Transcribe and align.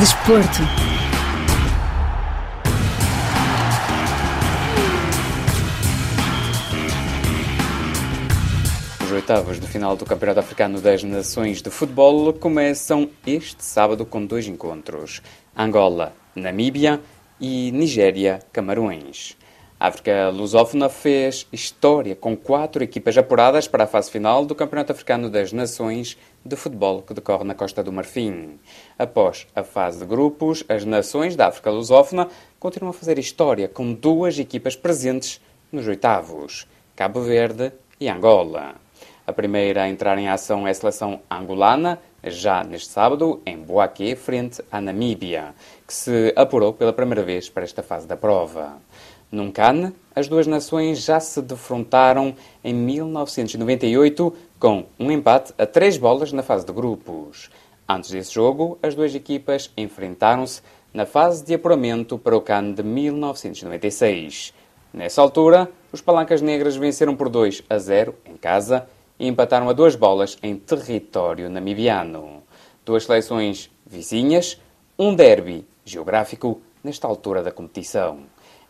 Desporto. 0.00 0.62
Os 9.04 9.12
oitavos 9.12 9.60
de 9.60 9.66
final 9.66 9.94
do 9.96 10.06
Campeonato 10.06 10.40
Africano 10.40 10.80
das 10.80 11.04
Nações 11.04 11.60
de 11.60 11.68
Futebol 11.68 12.32
começam 12.32 13.10
este 13.26 13.62
sábado 13.62 14.06
com 14.06 14.24
dois 14.24 14.48
encontros: 14.48 15.20
Angola, 15.54 16.14
Namíbia 16.34 16.98
e 17.38 17.70
Nigéria, 17.70 18.38
Camarões. 18.54 19.36
A 19.80 19.86
África 19.86 20.28
Lusófona 20.28 20.90
fez 20.90 21.46
história 21.50 22.14
com 22.14 22.36
quatro 22.36 22.84
equipas 22.84 23.16
apuradas 23.16 23.66
para 23.66 23.84
a 23.84 23.86
fase 23.86 24.10
final 24.10 24.44
do 24.44 24.54
Campeonato 24.54 24.92
Africano 24.92 25.30
das 25.30 25.54
Nações 25.54 26.18
de 26.44 26.54
Futebol 26.54 27.00
que 27.00 27.14
decorre 27.14 27.44
na 27.44 27.54
Costa 27.54 27.82
do 27.82 27.90
Marfim. 27.90 28.60
Após 28.98 29.46
a 29.56 29.62
fase 29.62 30.00
de 30.00 30.04
grupos, 30.04 30.62
as 30.68 30.84
nações 30.84 31.34
da 31.34 31.46
África 31.46 31.70
Lusófona 31.70 32.28
continuam 32.58 32.90
a 32.90 32.92
fazer 32.92 33.18
história 33.18 33.68
com 33.68 33.94
duas 33.94 34.38
equipas 34.38 34.76
presentes 34.76 35.40
nos 35.72 35.88
oitavos: 35.88 36.66
Cabo 36.94 37.22
Verde 37.22 37.72
e 37.98 38.06
Angola. 38.06 38.74
A 39.26 39.32
primeira 39.32 39.84
a 39.84 39.88
entrar 39.88 40.18
em 40.18 40.28
ação 40.28 40.68
é 40.68 40.72
a 40.72 40.74
seleção 40.74 41.20
angolana, 41.30 41.98
já 42.22 42.62
neste 42.62 42.88
sábado, 42.88 43.40
em 43.46 43.56
Boaquê, 43.56 44.14
frente 44.14 44.62
à 44.70 44.78
Namíbia, 44.78 45.54
que 45.86 45.94
se 45.94 46.34
apurou 46.36 46.74
pela 46.74 46.92
primeira 46.92 47.22
vez 47.22 47.48
para 47.48 47.64
esta 47.64 47.82
fase 47.82 48.06
da 48.06 48.16
prova. 48.16 48.76
Num 49.30 49.52
CAN, 49.52 49.92
as 50.14 50.26
duas 50.26 50.48
nações 50.48 51.04
já 51.04 51.20
se 51.20 51.40
defrontaram 51.40 52.34
em 52.64 52.74
1998 52.74 54.36
com 54.58 54.84
um 54.98 55.10
empate 55.12 55.54
a 55.56 55.64
três 55.64 55.96
bolas 55.96 56.32
na 56.32 56.42
fase 56.42 56.66
de 56.66 56.72
grupos. 56.72 57.48
Antes 57.88 58.10
desse 58.10 58.34
jogo, 58.34 58.76
as 58.82 58.94
duas 58.94 59.14
equipas 59.14 59.70
enfrentaram-se 59.76 60.62
na 60.92 61.06
fase 61.06 61.44
de 61.44 61.54
apuramento 61.54 62.18
para 62.18 62.36
o 62.36 62.40
CAN 62.40 62.72
de 62.72 62.82
1996. 62.82 64.52
Nessa 64.92 65.22
altura, 65.22 65.70
os 65.92 66.00
Palancas 66.00 66.42
Negras 66.42 66.74
venceram 66.74 67.14
por 67.14 67.28
2 67.28 67.62
a 67.70 67.78
0 67.78 68.14
em 68.26 68.36
casa 68.36 68.88
e 69.16 69.28
empataram 69.28 69.68
a 69.68 69.72
duas 69.72 69.94
bolas 69.94 70.36
em 70.42 70.56
território 70.56 71.48
namibiano. 71.48 72.42
Duas 72.84 73.04
seleções 73.04 73.70
vizinhas, 73.86 74.60
um 74.98 75.14
derby 75.14 75.64
geográfico 75.84 76.60
nesta 76.82 77.06
altura 77.06 77.44
da 77.44 77.52
competição. 77.52 78.20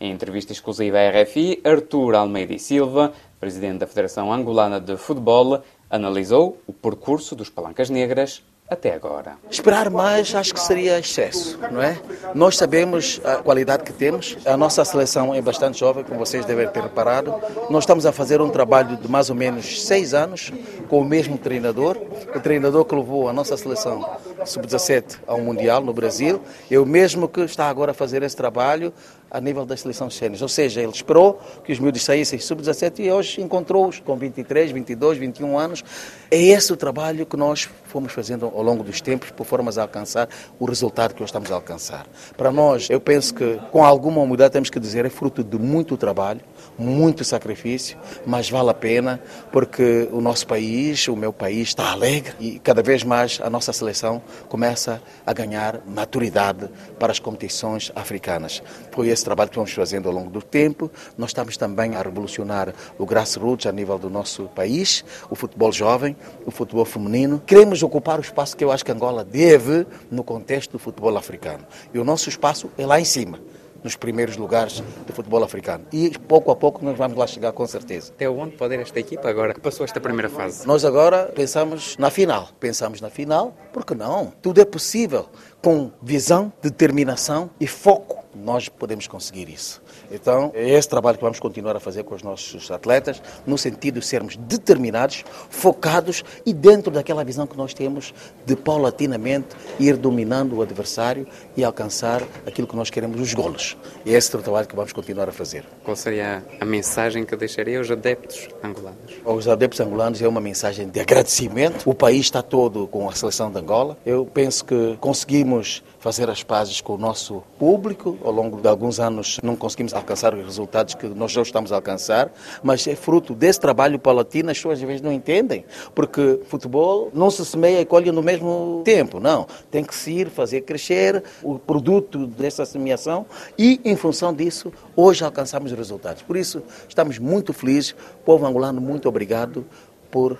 Em 0.00 0.10
entrevista 0.12 0.50
exclusiva 0.50 0.96
à 0.96 1.10
RFI, 1.10 1.60
Artur 1.62 2.14
Almeida 2.14 2.54
e 2.54 2.58
Silva, 2.58 3.12
presidente 3.38 3.80
da 3.80 3.86
Federação 3.86 4.32
Angolana 4.32 4.80
de 4.80 4.96
Futebol, 4.96 5.62
analisou 5.90 6.56
o 6.66 6.72
percurso 6.72 7.36
dos 7.36 7.50
Palancas 7.50 7.90
Negras 7.90 8.42
até 8.70 8.94
agora. 8.94 9.36
Esperar 9.50 9.90
mais 9.90 10.34
acho 10.34 10.54
que 10.54 10.60
seria 10.60 10.98
excesso, 10.98 11.58
não 11.70 11.82
é? 11.82 12.00
Nós 12.34 12.56
sabemos 12.56 13.20
a 13.24 13.42
qualidade 13.42 13.82
que 13.82 13.92
temos, 13.92 14.38
a 14.46 14.56
nossa 14.56 14.82
seleção 14.84 15.34
é 15.34 15.42
bastante 15.42 15.80
jovem, 15.80 16.04
como 16.04 16.18
vocês 16.18 16.46
devem 16.46 16.68
ter 16.68 16.82
reparado. 16.82 17.34
Nós 17.68 17.82
estamos 17.82 18.06
a 18.06 18.12
fazer 18.12 18.40
um 18.40 18.48
trabalho 18.48 18.96
de 18.96 19.10
mais 19.10 19.28
ou 19.28 19.34
menos 19.36 19.84
seis 19.84 20.14
anos 20.14 20.52
com 20.88 21.00
o 21.00 21.04
mesmo 21.04 21.36
treinador, 21.36 21.98
o 22.34 22.40
treinador 22.40 22.84
que 22.84 22.94
levou 22.94 23.28
a 23.28 23.32
nossa 23.32 23.56
seleção 23.56 24.08
sub-17 24.46 25.18
ao 25.26 25.40
Mundial 25.40 25.82
no 25.82 25.92
Brasil, 25.92 26.40
é 26.70 26.78
o 26.78 26.86
mesmo 26.86 27.28
que 27.28 27.40
está 27.40 27.68
agora 27.68 27.90
a 27.90 27.94
fazer 27.94 28.22
esse 28.22 28.36
trabalho 28.36 28.94
a 29.30 29.40
nível 29.40 29.64
das 29.64 29.80
seleções 29.80 30.14
séniores. 30.14 30.42
Ou 30.42 30.48
seja, 30.48 30.80
ele 30.80 30.92
esperou 30.92 31.40
que 31.64 31.72
os 31.72 31.78
miúdos 31.78 32.02
saíssem 32.02 32.38
sub-17 32.38 33.00
e 33.00 33.12
hoje 33.12 33.40
encontrou-os 33.40 34.00
com 34.00 34.16
23, 34.16 34.72
22, 34.72 35.18
21 35.18 35.58
anos. 35.58 35.84
É 36.30 36.40
esse 36.40 36.72
o 36.72 36.76
trabalho 36.76 37.24
que 37.24 37.36
nós 37.36 37.68
fomos 37.84 38.12
fazendo 38.12 38.46
ao 38.46 38.62
longo 38.62 38.82
dos 38.82 39.00
tempos 39.00 39.30
por 39.30 39.44
formas 39.44 39.78
a 39.78 39.82
alcançar 39.82 40.28
o 40.58 40.64
resultado 40.64 41.14
que 41.14 41.22
hoje 41.22 41.30
estamos 41.30 41.50
a 41.50 41.54
alcançar. 41.54 42.06
Para 42.36 42.50
nós, 42.50 42.88
eu 42.90 43.00
penso 43.00 43.34
que 43.34 43.60
com 43.70 43.84
alguma 43.84 44.20
humildade 44.20 44.52
temos 44.52 44.70
que 44.70 44.80
dizer 44.80 45.04
é 45.04 45.10
fruto 45.10 45.42
de 45.42 45.58
muito 45.58 45.96
trabalho, 45.96 46.40
muito 46.78 47.24
sacrifício, 47.24 47.98
mas 48.24 48.48
vale 48.48 48.70
a 48.70 48.74
pena 48.74 49.20
porque 49.52 50.08
o 50.12 50.20
nosso 50.20 50.46
país, 50.46 51.06
o 51.08 51.16
meu 51.16 51.32
país 51.32 51.68
está 51.68 51.90
alegre 51.90 52.32
e 52.40 52.58
cada 52.58 52.82
vez 52.82 53.04
mais 53.04 53.40
a 53.42 53.50
nossa 53.50 53.72
seleção 53.72 54.22
começa 54.48 55.02
a 55.26 55.32
ganhar 55.32 55.80
maturidade 55.86 56.68
para 56.98 57.12
as 57.12 57.18
competições 57.18 57.92
africanas. 57.94 58.62
Foi 58.92 59.08
esse 59.08 59.19
trabalho 59.24 59.50
que 59.50 59.56
vamos 59.56 59.72
fazendo 59.72 60.08
ao 60.08 60.14
longo 60.14 60.30
do 60.30 60.42
tempo. 60.42 60.90
Nós 61.16 61.30
estamos 61.30 61.56
também 61.56 61.96
a 61.96 62.02
revolucionar 62.02 62.74
o 62.98 63.06
grassroots 63.06 63.66
a 63.66 63.72
nível 63.72 63.98
do 63.98 64.10
nosso 64.10 64.44
país, 64.54 65.04
o 65.28 65.34
futebol 65.34 65.72
jovem, 65.72 66.16
o 66.46 66.50
futebol 66.50 66.84
feminino. 66.84 67.42
Queremos 67.46 67.82
ocupar 67.82 68.18
o 68.18 68.22
espaço 68.22 68.56
que 68.56 68.64
eu 68.64 68.72
acho 68.72 68.84
que 68.84 68.92
Angola 68.92 69.24
deve 69.24 69.86
no 70.10 70.24
contexto 70.24 70.72
do 70.72 70.78
futebol 70.78 71.16
africano. 71.16 71.66
E 71.92 71.98
o 71.98 72.04
nosso 72.04 72.28
espaço 72.28 72.70
é 72.76 72.86
lá 72.86 73.00
em 73.00 73.04
cima 73.04 73.38
nos 73.82 73.96
primeiros 73.96 74.36
lugares 74.36 74.82
do 75.06 75.12
futebol 75.12 75.42
africano. 75.42 75.84
E 75.92 76.10
pouco 76.10 76.50
a 76.50 76.56
pouco 76.56 76.84
nós 76.84 76.96
vamos 76.96 77.16
lá 77.16 77.26
chegar 77.26 77.52
com 77.52 77.66
certeza. 77.66 78.12
Até 78.14 78.28
onde 78.28 78.56
pode 78.56 78.74
ir 78.74 78.80
esta 78.80 78.98
equipa 78.98 79.28
agora 79.28 79.54
que 79.54 79.60
passou 79.60 79.84
esta 79.84 80.00
primeira 80.00 80.28
fase? 80.28 80.66
Nós 80.66 80.84
agora 80.84 81.30
pensamos 81.34 81.96
na 81.98 82.10
final. 82.10 82.48
Pensamos 82.58 83.00
na 83.00 83.10
final, 83.10 83.56
porque 83.72 83.94
não? 83.94 84.32
Tudo 84.42 84.60
é 84.60 84.64
possível. 84.64 85.26
Com 85.62 85.90
visão, 86.02 86.52
determinação 86.62 87.50
e 87.60 87.66
foco, 87.66 88.19
nós 88.34 88.68
podemos 88.68 89.06
conseguir 89.06 89.48
isso. 89.48 89.82
Então, 90.10 90.50
é 90.54 90.70
esse 90.70 90.88
trabalho 90.88 91.16
que 91.16 91.24
vamos 91.24 91.40
continuar 91.40 91.76
a 91.76 91.80
fazer 91.80 92.04
com 92.04 92.14
os 92.14 92.22
nossos 92.22 92.70
atletas, 92.70 93.22
no 93.46 93.58
sentido 93.58 94.00
de 94.00 94.06
sermos 94.06 94.36
determinados, 94.36 95.24
focados 95.48 96.24
e 96.44 96.52
dentro 96.52 96.90
daquela 96.90 97.24
visão 97.24 97.46
que 97.46 97.56
nós 97.56 97.74
temos 97.74 98.14
de 98.46 98.56
paulatinamente 98.56 99.48
ir 99.78 99.96
dominando 99.96 100.56
o 100.56 100.62
adversário 100.62 101.26
e 101.56 101.64
alcançar 101.64 102.22
aquilo 102.46 102.66
que 102.66 102.76
nós 102.76 102.90
queremos, 102.90 103.20
os 103.20 103.34
golos. 103.34 103.76
É 104.06 104.10
esse 104.12 104.34
o 104.34 104.38
trabalho 104.40 104.66
que 104.66 104.76
vamos 104.76 104.92
continuar 104.92 105.28
a 105.28 105.32
fazer. 105.32 105.64
Qual 105.84 105.96
seria 105.96 106.44
a 106.60 106.64
mensagem 106.64 107.24
que 107.24 107.36
deixaria 107.36 107.78
aos 107.78 107.90
adeptos 107.90 108.48
angolanos? 108.62 109.00
Aos 109.24 109.48
adeptos 109.48 109.80
angolanos 109.80 110.22
é 110.22 110.28
uma 110.28 110.40
mensagem 110.40 110.88
de 110.88 111.00
agradecimento. 111.00 111.88
O 111.88 111.94
país 111.94 112.26
está 112.26 112.42
todo 112.42 112.86
com 112.86 113.08
a 113.08 113.12
seleção 113.12 113.50
de 113.50 113.58
Angola. 113.58 113.96
Eu 114.04 114.24
penso 114.24 114.64
que 114.64 114.96
conseguimos 115.00 115.82
fazer 115.98 116.30
as 116.30 116.42
pazes 116.42 116.80
com 116.80 116.94
o 116.94 116.98
nosso 116.98 117.42
público. 117.58 118.18
Ao 118.22 118.30
longo 118.32 118.60
de 118.60 118.68
alguns 118.68 119.00
anos 119.00 119.38
não 119.42 119.56
conseguimos 119.56 119.94
alcançar 119.94 120.34
os 120.34 120.44
resultados 120.44 120.94
que 120.94 121.06
nós 121.06 121.32
já 121.32 121.42
estamos 121.42 121.72
a 121.72 121.76
alcançar, 121.76 122.32
mas 122.62 122.86
é 122.86 122.94
fruto 122.94 123.34
desse 123.34 123.60
trabalho 123.60 123.98
paulatino, 123.98 124.50
as 124.50 124.58
pessoas 124.58 124.78
às 124.78 124.84
vezes 124.86 125.00
não 125.00 125.12
entendem, 125.12 125.64
porque 125.94 126.40
futebol 126.46 127.10
não 127.14 127.30
se 127.30 127.44
semeia 127.44 127.80
e 127.80 127.84
colhe 127.84 128.10
no 128.12 128.22
mesmo 128.22 128.82
tempo, 128.84 129.20
não. 129.20 129.46
Tem 129.70 129.84
que 129.84 129.94
se 129.94 130.12
ir 130.12 130.28
fazer 130.28 130.62
crescer 130.62 131.22
o 131.42 131.58
produto 131.58 132.26
dessa 132.26 132.64
semeação 132.64 133.26
e, 133.58 133.80
em 133.84 133.96
função 133.96 134.32
disso, 134.34 134.72
hoje 134.94 135.24
alcançamos 135.24 135.72
os 135.72 135.78
resultados. 135.78 136.22
Por 136.22 136.36
isso, 136.36 136.62
estamos 136.88 137.18
muito 137.18 137.52
felizes. 137.52 137.94
Povo 138.24 138.46
angolano, 138.46 138.80
muito 138.80 139.08
obrigado 139.08 139.64
por 140.10 140.38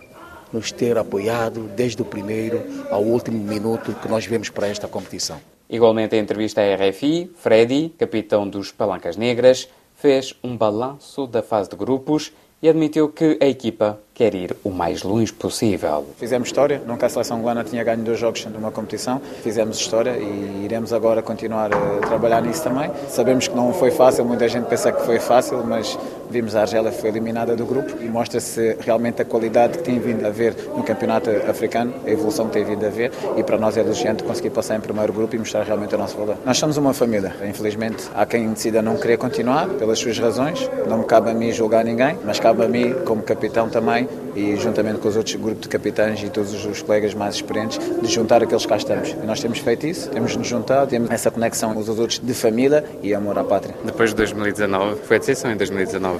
nos 0.53 0.73
ter 0.73 0.99
apoiado 0.99 1.71
desde 1.77 2.03
o 2.03 2.05
primeiro 2.05 2.63
ao 2.91 3.03
último 3.03 3.39
minuto 3.39 3.95
que 3.95 4.09
nós 4.09 4.27
vemos 4.27 4.51
para 4.51 4.67
esta 4.67 4.89
competição. 4.89 5.41
Igualmente, 5.71 6.17
em 6.17 6.19
entrevista 6.19 6.61
à 6.61 6.75
RFI, 6.75 7.31
Freddy, 7.37 7.95
capitão 7.97 8.49
dos 8.49 8.73
Palancas 8.73 9.17
Negras, 9.17 9.69
fez 9.95 10.35
um 10.43 10.57
balanço 10.57 11.29
da 11.29 11.43
fase 11.43 11.71
de 11.71 11.77
grupos 11.77 12.33
e 12.63 12.69
admitiu 12.69 13.09
que 13.09 13.39
a 13.41 13.47
equipa 13.47 13.99
quer 14.13 14.35
ir 14.35 14.55
o 14.65 14.71
mais 14.71 15.03
longe 15.03 15.33
possível. 15.33 16.05
Fizemos 16.17 16.49
história, 16.49 16.83
nunca 16.87 17.07
a 17.07 17.09
seleção 17.09 17.39
angolana 17.39 17.65
tinha 17.65 17.83
ganho 17.85 18.03
dois 18.03 18.19
jogos 18.19 18.45
numa 18.47 18.71
competição. 18.71 19.21
Fizemos 19.43 19.79
história 19.79 20.19
e 20.19 20.65
iremos 20.65 20.93
agora 20.93 21.23
continuar 21.23 21.71
a 21.73 22.07
trabalhar 22.07 22.43
nisso 22.43 22.65
também. 22.65 22.91
Sabemos 23.09 23.47
que 23.47 23.55
não 23.55 23.73
foi 23.73 23.91
fácil, 23.91 24.25
muita 24.25 24.49
gente 24.49 24.67
pensa 24.67 24.91
que 24.91 25.03
foi 25.07 25.21
fácil, 25.21 25.65
mas 25.65 25.97
vimos 26.31 26.55
a 26.55 26.63
Argélia 26.63 26.93
foi 26.93 27.11
eliminada 27.11 27.57
do 27.57 27.67
grupo 27.67 27.97
e 28.01 28.07
mostra-se 28.07 28.77
realmente 28.81 29.21
a 29.23 29.25
qualidade 29.25 29.79
que 29.79 29.85
tem 29.85 29.99
vindo 29.99 30.25
a 30.27 30.31
ver 30.31 30.55
no 30.77 30.83
campeonato 30.83 31.31
africano, 31.49 31.93
a 32.07 32.11
evolução 32.11 32.47
que 32.47 32.53
tem 32.53 32.65
vindo 32.65 32.87
a 32.87 32.91
ver 32.91 33.13
e 33.37 33.43
para 33.43 33.59
nós 33.59 33.77
é 33.77 33.81
elogiante 33.81 34.23
conseguir 34.23 34.51
passar 34.51 34.77
em 34.77 34.81
primeiro 34.81 35.13
grupo 35.13 35.35
e 35.35 35.39
mostrar 35.39 35.63
realmente 35.65 35.95
o 35.95 35.99
nosso 35.99 36.17
valor. 36.17 36.37
Nós 36.45 36.59
somos 36.59 36.77
uma 36.77 36.95
família, 36.95 37.35
infelizmente 37.49 38.09
há 38.15 38.25
quem 38.25 38.53
decida 38.53 38.81
não 38.81 38.97
querer 38.97 39.17
continuar 39.17 39.69
pelas 39.69 39.99
suas 39.99 40.19
razões, 40.19 40.71
não 40.89 40.99
me 40.99 41.05
cabe 41.05 41.31
a 41.31 41.35
mim 41.35 41.53
julgar 41.53 41.85
ninguém, 41.85 42.17
mas 42.25 42.39
cabe 42.39 42.65
a 42.65 42.69
mim 42.69 42.95
como 43.05 43.23
capitão 43.23 43.69
também 43.69 44.09
e 44.35 44.57
juntamente 44.57 44.99
com 44.99 45.09
os 45.09 45.17
outros 45.17 45.35
grupos 45.37 45.63
de 45.63 45.69
capitães 45.69 46.23
e 46.23 46.29
todos 46.29 46.65
os 46.65 46.83
colegas 46.83 47.15
mais 47.15 47.37
experientes, 47.37 47.79
de 48.01 48.09
juntar 48.09 48.43
aqueles 48.43 48.63
que 48.63 48.69
cá 48.69 48.77
estamos. 48.77 49.11
E 49.11 49.27
nós 49.27 49.41
temos 49.41 49.59
feito 49.59 49.87
isso, 49.87 50.09
temos 50.11 50.37
nos 50.37 50.47
juntado, 50.47 50.91
temos 50.91 51.11
essa 51.11 51.31
conexão 51.31 51.77
uns 51.77 51.89
aos 51.89 51.99
outros 51.99 52.19
de 52.19 52.35
família 52.35 52.85
e 53.03 53.15
amor 53.15 53.39
à 53.39 53.45
pátria. 53.45 53.75
Depois 53.85 54.11
de 54.11 54.17
2019, 54.17 55.01
foi 55.03 55.17
a 55.17 55.19
decisão 55.21 55.51
em 55.51 55.57
2019 55.57 56.20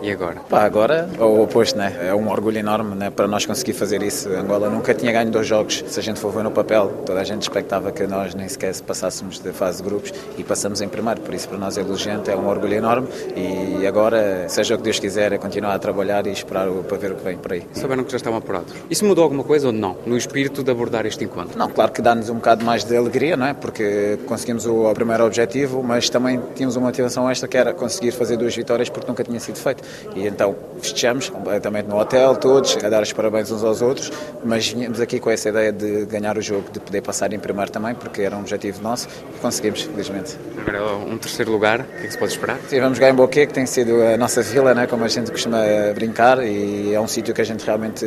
E 0.00 0.12
agora? 0.12 0.40
Pá, 0.48 0.62
agora 0.62 1.08
é 1.18 1.22
o 1.22 1.42
oposto, 1.42 1.76
né? 1.76 2.08
É 2.08 2.14
um 2.14 2.30
orgulho 2.30 2.58
enorme 2.58 2.94
né? 2.94 3.10
para 3.10 3.26
nós 3.26 3.44
conseguir 3.44 3.72
fazer 3.72 4.02
isso. 4.02 4.28
Angola 4.28 4.70
nunca 4.70 4.94
tinha 4.94 5.10
ganho 5.10 5.30
dois 5.30 5.46
jogos. 5.46 5.84
Se 5.88 5.98
a 5.98 6.02
gente 6.02 6.20
for 6.20 6.32
ver 6.32 6.44
no 6.44 6.50
papel, 6.50 7.02
toda 7.04 7.20
a 7.20 7.24
gente 7.24 7.42
expectava 7.42 7.90
que 7.90 8.06
nós 8.06 8.34
nem 8.34 8.48
sequer 8.48 8.74
passássemos 8.82 9.40
da 9.40 9.52
fase 9.52 9.82
de 9.82 9.88
grupos 9.88 10.12
e 10.36 10.44
passamos 10.44 10.80
em 10.80 10.88
primeiro. 10.88 11.20
Por 11.20 11.34
isso, 11.34 11.48
para 11.48 11.58
nós 11.58 11.76
é 11.76 11.80
elogiante, 11.80 12.30
é 12.30 12.36
um 12.36 12.46
orgulho 12.46 12.74
enorme. 12.74 13.08
E 13.36 13.86
agora, 13.86 14.48
seja 14.48 14.74
o 14.74 14.78
que 14.78 14.84
Deus 14.84 14.98
quiser, 14.98 15.32
é 15.32 15.38
continuar 15.38 15.74
a 15.74 15.78
trabalhar 15.78 16.26
e 16.26 16.30
esperar 16.30 16.68
para 16.68 16.96
ver 16.96 17.12
o 17.12 17.16
que 17.16 17.24
vem 17.24 17.36
por 17.36 17.52
aí. 17.52 17.66
Souberam 17.74 18.04
que 18.04 18.12
já 18.12 18.16
estavam 18.16 18.38
apurados. 18.38 18.72
Isso 18.88 19.04
mudou 19.04 19.24
alguma 19.24 19.42
coisa 19.42 19.68
ou 19.68 19.72
não? 19.72 19.96
No 20.06 20.16
espírito 20.16 20.62
de 20.62 20.70
abordar 20.70 21.06
este 21.06 21.24
encontro? 21.24 21.58
Não, 21.58 21.68
claro 21.68 21.90
que 21.90 22.00
dá-nos 22.00 22.28
um 22.28 22.36
bocado 22.36 22.64
mais 22.64 22.84
de 22.84 22.96
alegria, 22.96 23.36
não 23.36 23.46
é? 23.46 23.54
Porque 23.54 24.18
conseguimos 24.26 24.64
o 24.66 24.92
primeiro 24.94 25.24
objetivo, 25.24 25.82
mas 25.82 26.08
também 26.08 26.40
tínhamos 26.54 26.76
uma 26.76 26.86
motivação 26.86 27.28
extra 27.30 27.48
que 27.48 27.56
era 27.56 27.72
conseguir 27.72 28.12
fazer 28.12 28.36
duas 28.36 28.54
vitórias 28.54 28.88
porque 28.88 29.08
nunca 29.08 29.24
tinha 29.24 29.40
sido 29.40 29.58
feito. 29.58 29.82
E 30.14 30.26
então 30.26 30.54
festejamos 30.80 31.28
completamente 31.28 31.86
no 31.86 31.98
hotel, 31.98 32.36
todos, 32.36 32.76
a 32.82 32.88
dar 32.88 33.02
os 33.02 33.12
parabéns 33.12 33.50
uns 33.50 33.64
aos 33.64 33.82
outros, 33.82 34.12
mas 34.44 34.68
vinhamos 34.68 35.00
aqui 35.00 35.18
com 35.18 35.30
essa 35.30 35.48
ideia 35.48 35.72
de 35.72 36.06
ganhar 36.06 36.38
o 36.38 36.42
jogo, 36.42 36.70
de 36.72 36.80
poder 36.80 37.02
passar 37.02 37.32
em 37.32 37.38
primeiro 37.38 37.70
também, 37.70 37.94
porque 37.94 38.22
era 38.22 38.36
um 38.36 38.40
objetivo 38.40 38.82
nosso 38.82 39.08
e 39.34 39.38
conseguimos, 39.40 39.82
felizmente. 39.82 40.36
Agora, 40.60 40.94
um 40.96 41.18
terceiro 41.18 41.50
lugar, 41.50 41.80
o 41.80 41.84
que 41.84 41.96
é 41.96 42.06
que 42.06 42.12
se 42.12 42.18
pode 42.18 42.32
esperar? 42.32 42.58
Sim, 42.68 42.80
vamos 42.80 42.98
ganhar 42.98 43.12
em 43.12 43.16
Boquê, 43.16 43.46
que 43.46 43.54
tem 43.54 43.66
sido 43.66 44.02
a 44.02 44.16
nossa 44.16 44.42
vila, 44.42 44.74
né, 44.74 44.86
como 44.86 45.04
a 45.04 45.08
gente 45.08 45.30
costuma 45.30 45.58
brincar, 45.94 46.44
e 46.44 46.94
é 46.94 47.00
um 47.00 47.08
sítio 47.08 47.34
que 47.34 47.40
a 47.40 47.44
gente 47.44 47.64
realmente 47.64 48.04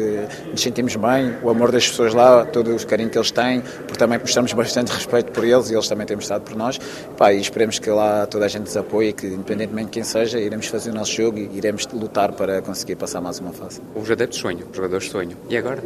nos 0.50 0.62
sentimos 0.62 0.96
bem, 0.96 1.36
o 1.44 1.50
amor 1.50 1.72
das 1.72 1.88
pessoas 1.88 2.14
lá, 2.14 2.46
todo 2.46 2.76
o 2.76 2.86
carinho 2.86 3.10
que 3.10 3.18
eles 3.18 3.32
têm, 3.32 3.62
porque 3.62 3.98
também 3.98 4.20
mostramos 4.20 4.54
bastante 4.54 4.92
respeito 4.92 5.32
por 5.32 5.44
eles 5.44 5.70
e 5.70 5.74
eles 5.74 5.88
também 5.88 6.06
têm 6.06 6.16
mostrado 6.16 6.44
por 6.44 6.56
nós. 6.56 6.80
Pá, 7.18 7.34
e 7.34 7.40
esperemos 7.40 7.80
que 7.80 7.90
lá 7.90 8.26
toda 8.26 8.46
a 8.46 8.48
gente 8.48 8.64
nos 8.64 8.78
apoie 8.78 9.10
e 9.10 9.14
que, 9.14 9.28
independentemente 9.28 9.88
de 9.88 9.92
quem 9.92 10.04
seja, 10.04 10.40
iremos 10.40 10.68
fazer 10.68 10.92
o 10.92 10.94
nosso 10.94 11.12
jogo 11.12 11.38
e 11.38 11.50
iremos 11.54 11.71
lutar 11.94 12.34
para 12.34 12.62
conseguir 12.62 12.96
passar 12.96 13.22
mais 13.22 13.40
uma 13.40 13.52
fase. 13.52 13.82
Os 13.96 14.10
adeptos 14.10 14.40
sonham, 14.40 14.68
os 14.70 14.76
jogadores 14.76 15.10
sonham. 15.10 15.38
E 15.50 15.58
agora? 15.58 15.82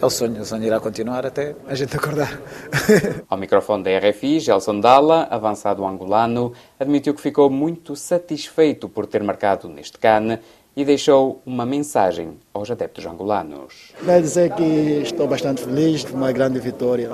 É 0.00 0.04
o 0.04 0.10
sonho, 0.10 0.40
o 0.40 0.44
sonho 0.44 0.64
irá 0.64 0.78
continuar 0.78 1.24
até 1.24 1.54
a 1.66 1.74
gente 1.74 1.96
acordar. 1.96 2.38
Ao 3.28 3.38
microfone 3.38 3.82
da 3.82 3.98
RFI, 3.98 4.40
Gelson 4.40 4.80
Dalla, 4.80 5.26
avançado 5.30 5.84
angolano, 5.84 6.52
admitiu 6.78 7.14
que 7.14 7.20
ficou 7.20 7.48
muito 7.48 7.96
satisfeito 7.96 8.88
por 8.88 9.06
ter 9.06 9.22
marcado 9.22 9.68
neste 9.68 9.98
CAN 9.98 10.38
e 10.76 10.84
deixou 10.84 11.40
uma 11.46 11.64
mensagem 11.64 12.36
aos 12.52 12.70
adeptos 12.70 13.06
angolanos. 13.06 13.92
Quer 14.04 14.20
dizer 14.20 14.54
que 14.54 15.00
estou 15.02 15.26
bastante 15.26 15.64
feliz, 15.64 16.04
uma 16.04 16.30
grande 16.30 16.58
vitória 16.60 17.10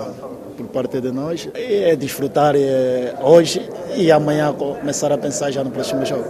por 0.63 0.73
parte 0.73 1.01
de 1.01 1.11
nós. 1.11 1.49
É 1.55 1.95
desfrutar 1.97 2.55
é, 2.57 3.15
hoje 3.23 3.69
e 3.97 4.11
amanhã 4.11 4.53
começar 4.53 5.13
a 5.13 5.19
pensar 5.19 5.51
já 5.51 5.63
no 5.63 5.71
próximo 5.71 6.05
jogo. 6.05 6.25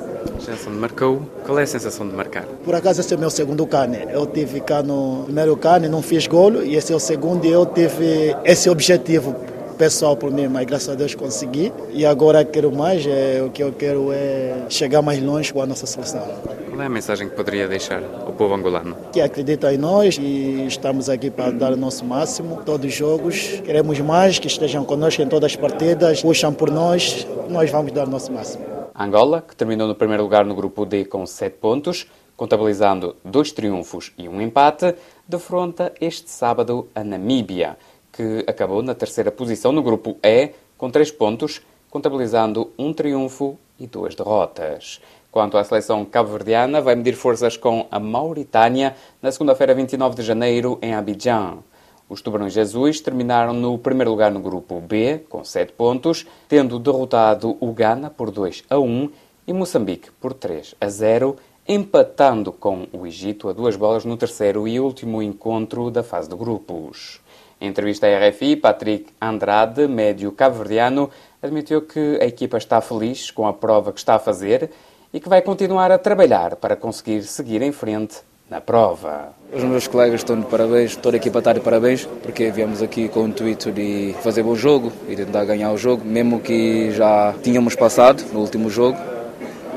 Gelson 0.45 0.71
marcou. 0.71 1.23
Qual 1.45 1.59
é 1.59 1.63
a 1.63 1.67
sensação 1.67 2.09
de 2.09 2.15
marcar? 2.15 2.45
Por 2.65 2.75
acaso 2.75 3.01
esse 3.01 3.13
é 3.13 3.17
o 3.17 3.21
meu 3.21 3.31
segundo 3.31 3.67
cane. 3.67 3.99
Eu 4.11 4.27
tive 4.27 4.61
cá 4.61 4.83
no 4.83 5.23
primeiro 5.25 5.57
cane, 5.57 5.89
não 5.89 6.03
fiz 6.03 6.27
golo 6.27 6.63
e 6.63 6.75
esse 6.75 6.93
é 6.93 6.97
o 6.97 7.01
segundo 7.01 7.45
e 7.45 7.51
eu 7.51 7.65
tive 7.67 8.37
esse 8.45 8.69
objetivo 8.69 9.35
pessoal 9.83 10.17
por 10.17 10.31
mim, 10.31 10.47
mas 10.47 10.65
graças 10.65 10.91
a 10.91 10.95
Deus 10.95 11.13
consegui. 11.13 11.73
E 11.91 12.07
agora 12.07 12.45
quero 12.45 12.71
mais, 12.71 13.05
é, 13.05 13.43
o 13.43 13.51
que 13.51 13.65
eu 13.65 13.73
quero 13.73 14.13
é 14.13 14.67
chegar 14.69 15.03
mais 15.03 15.21
longe 15.21 15.53
com 15.53 15.61
a 15.61 15.67
nossa 15.67 15.87
seleção. 15.87 16.23
Qual 16.71 16.81
é 16.81 16.87
a 16.87 16.89
mensagem 16.89 17.29
que 17.29 17.35
poderia 17.35 17.67
deixar 17.67 18.01
ao 18.01 18.33
povo 18.33 18.55
angolano? 18.55 18.97
Que 19.13 19.21
acredita 19.21 19.75
em 19.75 19.79
nós 19.79 20.19
e 20.21 20.67
estamos 20.69 21.09
aqui 21.09 21.33
para 21.33 21.51
dar 21.51 21.73
o 21.73 21.77
nosso 21.77 22.05
máximo, 22.05 22.63
todos 22.65 22.87
os 22.87 22.95
jogos. 22.95 23.61
Queremos 23.65 23.99
mais, 23.99 24.39
que 24.39 24.47
estejam 24.47 24.85
conosco 24.85 25.21
em 25.21 25.27
todas 25.27 25.51
as 25.51 25.57
partidas, 25.57 26.23
puxam 26.23 26.55
por 26.55 26.71
nós, 26.71 27.27
nós 27.49 27.69
vamos 27.69 27.91
dar 27.91 28.07
o 28.07 28.11
nosso 28.11 28.31
máximo. 28.31 28.65
Angola, 28.95 29.43
que 29.43 29.57
terminou 29.57 29.89
no 29.89 29.97
primeiro 29.97 30.23
lugar 30.23 30.45
no 30.45 30.55
grupo 30.55 30.87
D 30.87 31.07
com 31.07 31.27
7 31.27 31.57
pontos, 31.57 32.07
contabilizando 32.37 33.17
dois 33.25 33.51
triunfos 33.51 34.13
e 34.17 34.29
um 34.29 34.41
empate, 34.41 34.95
defronta 35.27 35.93
este 36.01 36.31
sábado 36.31 36.87
a 36.95 37.03
Namíbia 37.03 37.77
que 38.13 38.45
acabou 38.47 38.83
na 38.83 38.95
terceira 38.95 39.33
posição 39.33 39.73
no 39.73 39.83
grupo 39.83 40.17
E, 40.23 40.51
com 40.77 40.91
três 40.91 41.11
pontos, 41.11 41.63
contabilizando 41.91 42.71
um 42.79 42.93
triunfo 42.93 43.59
e 43.81 43.87
duas 43.87 44.15
derrotas. 44.15 45.01
Quanto 45.31 45.57
à 45.57 45.65
seleção 45.65 46.05
cabo-verdiana, 46.05 46.83
vai 46.83 46.95
medir 46.95 47.15
forças 47.15 47.57
com 47.57 47.87
a 47.91 47.99
Mauritânia 47.99 48.95
na 49.23 49.33
segunda-feira, 49.33 49.75
29 49.75 50.17
de 50.17 50.23
janeiro, 50.23 50.79
em 50.83 50.95
Abidjan. 50.95 51.59
Os 52.07 52.21
Tubarões 52.21 52.59
Azuis 52.59 53.01
terminaram 53.01 53.55
no 53.55 53.79
primeiro 53.79 54.11
lugar 54.11 54.31
no 54.31 54.41
grupo 54.41 54.79
B, 54.79 55.23
com 55.31 55.43
7 55.43 55.73
pontos, 55.73 56.27
tendo 56.47 56.79
derrotado 56.79 57.57
o 57.59 57.73
Ghana 57.73 58.11
por 58.11 58.31
2 58.31 58.65
a 58.69 58.79
1 58.79 59.11
e 59.47 59.55
Moçambique 59.55 60.11
por 60.21 60.35
3 60.35 60.75
a 60.79 60.89
0, 60.91 61.37
empatando 61.67 62.53
com 62.53 62.87
o 62.93 63.07
Egito 63.07 63.49
a 63.49 63.55
duas 63.55 63.75
bolas 63.75 64.05
no 64.05 64.19
terceiro 64.19 64.69
e 64.69 64.79
último 64.79 65.23
encontro 65.23 65.91
da 65.91 66.03
fase 66.03 66.29
de 66.29 66.37
grupos. 66.37 67.22
Em 67.63 67.69
entrevista 67.69 68.09
à 68.09 68.29
RFI, 68.29 68.57
Patrick 68.57 69.07
Andrade, 69.21 69.87
médio 69.87 70.33
cabo-verdiano, 70.33 71.09
admitiu 71.41 71.83
que 71.83 72.19
a 72.21 72.25
equipa 72.25 72.57
está 72.57 72.81
feliz 72.81 73.31
com 73.31 73.47
a 73.47 73.53
prova 73.53 73.93
que 73.93 74.01
está 74.01 74.17
a 74.17 74.19
fazer 74.19 74.69
e 75.15 75.21
que 75.21 75.29
vai 75.29 75.41
continuar 75.43 75.93
a 75.93 75.97
trabalhar 75.97 76.57
para 76.57 76.75
conseguir 76.75 77.23
seguir 77.23 77.63
em 77.63 77.71
frente 77.71 78.17
na 78.51 78.61
prova. 78.61 79.29
Os 79.53 79.63
meus 79.63 79.87
colegas 79.87 80.23
estão 80.23 80.41
de 80.41 80.47
parabéns, 80.47 80.97
toda 80.97 81.17
a 81.17 81.19
equipa 81.19 81.39
está 81.39 81.53
de 81.53 81.61
parabéns, 81.61 82.05
porque 82.05 82.51
viemos 82.51 82.83
aqui 82.83 83.09
com 83.09 83.21
o 83.21 83.29
intuito 83.29 83.71
de 83.71 84.13
fazer 84.25 84.43
bom 84.43 84.57
jogo 84.57 84.93
e 85.09 85.15
tentar 85.15 85.45
ganhar 85.45 85.71
o 85.71 85.79
jogo, 85.79 86.05
mesmo 86.05 86.41
que 86.41 86.91
já 86.91 87.33
tínhamos 87.45 87.77
passado 87.77 88.25
no 88.33 88.41
último 88.41 88.69
jogo. 88.71 88.99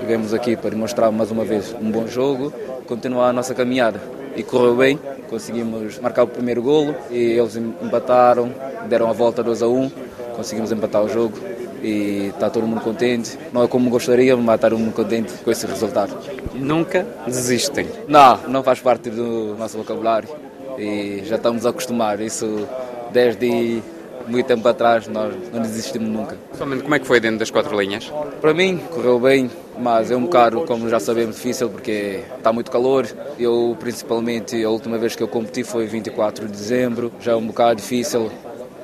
Viemos 0.07 0.33
aqui 0.33 0.57
para 0.57 0.71
demonstrar 0.71 1.11
mais 1.11 1.29
uma 1.29 1.45
vez 1.45 1.71
um 1.79 1.91
bom 1.91 2.07
jogo, 2.07 2.51
continuar 2.87 3.29
a 3.29 3.33
nossa 3.33 3.53
caminhada 3.53 4.24
e 4.35 4.43
correu 4.43 4.75
bem. 4.75 4.99
Conseguimos 5.29 5.99
marcar 5.99 6.23
o 6.23 6.27
primeiro 6.27 6.61
golo 6.61 6.95
e 7.09 7.33
eles 7.33 7.55
empataram, 7.55 8.51
deram 8.87 9.09
a 9.09 9.13
volta 9.13 9.41
2 9.43 9.63
a 9.63 9.67
1, 9.67 9.81
um, 9.81 9.91
conseguimos 10.35 10.71
empatar 10.71 11.03
o 11.03 11.09
jogo 11.09 11.37
e 11.81 12.27
está 12.33 12.49
todo 12.49 12.67
mundo 12.67 12.81
contente. 12.81 13.37
Não 13.51 13.63
é 13.63 13.67
como 13.67 13.89
gostaria, 13.89 14.35
mas 14.35 14.55
está 14.55 14.69
todo 14.69 14.79
mundo 14.79 14.93
contente 14.93 15.33
com 15.43 15.51
esse 15.51 15.65
resultado. 15.65 16.17
Nunca 16.53 17.05
desistem? 17.25 17.87
Não, 18.07 18.37
não 18.47 18.63
faz 18.63 18.79
parte 18.79 19.09
do 19.09 19.55
nosso 19.57 19.77
vocabulário 19.77 20.29
e 20.77 21.21
já 21.25 21.35
estamos 21.35 21.65
a 21.65 21.69
acostumar. 21.69 22.19
Isso 22.19 22.67
desde 23.11 23.81
muito 24.27 24.45
tempo 24.45 24.67
atrás, 24.67 25.07
nós 25.07 25.33
não 25.53 25.61
desistimos 25.61 26.09
nunca. 26.09 26.37
Somente 26.57 26.83
como 26.83 26.95
é 26.95 26.99
que 26.99 27.05
foi 27.05 27.19
dentro 27.19 27.39
das 27.39 27.49
quatro 27.49 27.79
linhas? 27.79 28.11
Para 28.41 28.53
mim, 28.53 28.79
correu 28.91 29.19
bem, 29.19 29.49
mas 29.77 30.11
é 30.11 30.15
um 30.15 30.23
bocado, 30.23 30.61
como 30.61 30.89
já 30.89 30.99
sabemos, 30.99 31.35
difícil 31.35 31.69
porque 31.69 32.21
está 32.37 32.51
muito 32.51 32.71
calor. 32.71 33.07
Eu, 33.39 33.75
principalmente, 33.79 34.63
a 34.63 34.69
última 34.69 34.97
vez 34.97 35.15
que 35.15 35.23
eu 35.23 35.27
competi 35.27 35.63
foi 35.63 35.85
24 35.85 36.45
de 36.45 36.51
dezembro, 36.51 37.11
já 37.19 37.33
é 37.33 37.35
um 37.35 37.47
bocado 37.47 37.75
difícil 37.75 38.31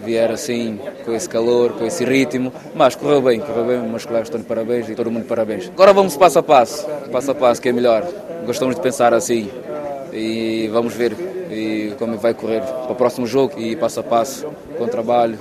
vier 0.04 0.32
assim, 0.32 0.80
com 1.06 1.14
esse 1.14 1.30
calor, 1.30 1.74
com 1.74 1.86
esse 1.86 2.04
ritmo, 2.04 2.52
mas 2.74 2.96
correu 2.96 3.22
bem, 3.22 3.40
correu 3.40 3.66
bem, 3.66 3.80
meus 3.82 4.06
colegas 4.06 4.28
estão 4.28 4.42
de 4.42 4.48
parabéns 4.48 4.90
e 4.90 4.96
todo 4.96 5.12
mundo 5.12 5.24
de 5.24 5.28
parabéns. 5.28 5.70
Agora 5.70 5.94
vamos 5.94 6.18
passo 6.18 6.40
a 6.40 6.44
passo, 6.44 6.88
passo 7.12 7.32
a 7.32 7.36
passo, 7.36 7.62
que 7.62 7.70
é 7.70 7.72
melhor. 7.72 8.04
Gostamos 8.46 8.76
de 8.76 8.82
pensar 8.82 9.14
assim 9.14 9.50
e 10.12 10.68
vamos 10.74 10.94
ver 10.94 11.16
e 11.52 11.94
como 12.00 12.18
vai 12.18 12.34
correr 12.34 12.62
para 12.62 12.92
o 12.92 12.96
próximo 12.96 13.28
jogo 13.28 13.60
e 13.60 13.76
passo 13.76 14.00
a 14.00 14.04
passo, 14.04 14.48
com 14.78 14.88
trabalho, 14.88 15.38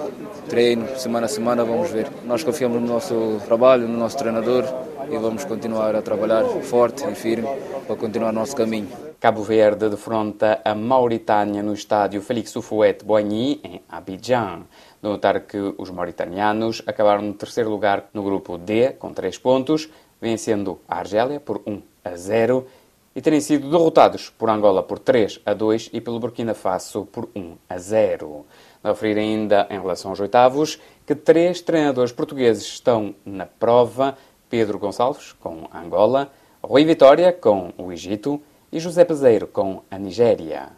treino, 0.48 0.86
semana 0.98 1.26
a 1.26 1.28
semana, 1.28 1.64
vamos 1.64 1.90
ver. 1.90 2.08
Nós 2.24 2.42
confiamos 2.42 2.80
no 2.80 2.86
nosso 2.86 3.40
trabalho, 3.46 3.86
no 3.86 3.96
nosso 3.96 4.18
treinador 4.18 4.64
e 5.08 5.16
vamos 5.16 5.44
continuar 5.44 5.94
a 5.94 6.02
trabalhar 6.02 6.44
forte 6.62 7.04
e 7.08 7.14
firme 7.14 7.48
para 7.86 7.96
continuar 7.96 8.30
o 8.30 8.32
nosso 8.32 8.56
caminho. 8.56 8.88
Cabo 9.20 9.42
Verde 9.42 9.88
defronta 9.90 10.60
a 10.64 10.74
Mauritânia 10.74 11.62
no 11.62 11.74
estádio 11.74 12.22
Félix 12.22 12.56
Houphouët 12.56 13.04
Boigny, 13.04 13.60
em 13.62 13.82
Abidjan. 13.88 14.62
De 15.02 15.08
notar 15.08 15.40
que 15.40 15.58
os 15.76 15.90
mauritanianos 15.90 16.82
acabaram 16.86 17.22
no 17.22 17.34
terceiro 17.34 17.68
lugar 17.68 18.08
no 18.14 18.22
grupo 18.22 18.56
D, 18.56 18.92
com 18.98 19.12
3 19.12 19.36
pontos, 19.38 19.90
vencendo 20.20 20.80
a 20.88 20.98
Argélia 20.98 21.38
por 21.38 21.60
1 21.66 21.82
a 22.02 22.16
0 22.16 22.66
e 23.14 23.20
terem 23.20 23.40
sido 23.40 23.70
derrotados 23.70 24.30
por 24.30 24.48
Angola 24.48 24.82
por 24.82 24.98
3 24.98 25.40
a 25.44 25.52
2 25.52 25.90
e 25.92 26.00
pelo 26.00 26.20
Burkina 26.20 26.54
Faso 26.54 27.06
por 27.06 27.28
1 27.34 27.56
a 27.68 27.78
0. 27.78 28.46
A 28.82 28.88
referir 28.90 29.18
ainda 29.18 29.66
em 29.68 29.80
relação 29.80 30.10
aos 30.10 30.20
oitavos 30.20 30.80
que 31.06 31.14
três 31.14 31.60
treinadores 31.60 32.12
portugueses 32.12 32.64
estão 32.64 33.14
na 33.24 33.46
prova: 33.46 34.16
Pedro 34.48 34.78
Gonçalves, 34.78 35.32
com 35.32 35.68
Angola, 35.74 36.30
Rui 36.62 36.84
Vitória, 36.84 37.32
com 37.32 37.72
o 37.76 37.92
Egito 37.92 38.40
e 38.72 38.78
José 38.78 39.04
Peseiro, 39.04 39.46
com 39.46 39.82
a 39.90 39.98
Nigéria. 39.98 40.68